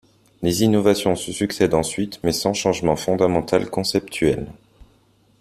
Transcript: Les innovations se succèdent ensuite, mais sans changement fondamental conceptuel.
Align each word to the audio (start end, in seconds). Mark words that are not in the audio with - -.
Les 0.41 0.63
innovations 0.63 1.15
se 1.15 1.31
succèdent 1.31 1.75
ensuite, 1.75 2.19
mais 2.23 2.31
sans 2.31 2.55
changement 2.55 2.95
fondamental 2.95 3.69
conceptuel. 3.69 4.51